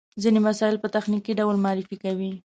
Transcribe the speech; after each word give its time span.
ځينې 0.21 0.39
مسایل 0.47 0.77
په 0.81 0.87
تخنیکي 0.95 1.31
ډول 1.39 1.55
معرفي 1.65 1.95
کوي. 2.03 2.31